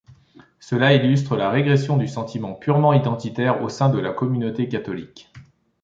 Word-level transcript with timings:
Cela 0.59 0.95
illustre 0.95 1.35
la 1.35 1.51
régression 1.51 1.95
du 1.95 2.07
sentiment 2.07 2.55
purement 2.55 2.91
identitaire 2.93 3.61
au 3.61 3.69
sein 3.69 3.87
de 3.89 3.99
la 3.99 4.11
communauté 4.11 4.67
catholique. 4.67 5.31